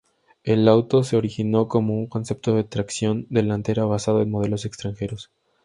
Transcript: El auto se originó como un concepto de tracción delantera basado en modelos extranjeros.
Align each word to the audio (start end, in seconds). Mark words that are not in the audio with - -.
El 0.43 0.67
auto 0.67 1.03
se 1.03 1.15
originó 1.15 1.67
como 1.67 1.93
un 1.93 2.07
concepto 2.07 2.55
de 2.55 2.63
tracción 2.63 3.27
delantera 3.29 3.85
basado 3.85 4.23
en 4.23 4.31
modelos 4.31 4.65
extranjeros. 4.65 5.29